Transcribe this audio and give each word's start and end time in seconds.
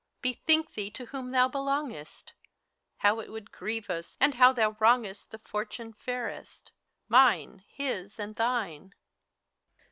Bethink 0.23 0.73
thee 0.73 0.89
To 0.89 1.05
whom 1.05 1.29
thou 1.29 1.47
helongesti 1.47 2.31
How 2.97 3.19
it 3.19 3.31
would 3.31 3.51
grieve 3.51 3.87
us, 3.87 4.17
And 4.19 4.33
how 4.33 4.51
thou 4.51 4.71
wrongest 4.79 5.29
The 5.29 5.37
fortune 5.37 5.93
fairest,— 5.93 6.71
Mine, 7.21 7.63
His, 7.67 8.17
and 8.17 8.35
Thine! 8.35 8.95